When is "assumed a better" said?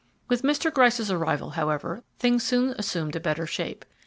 2.71-3.45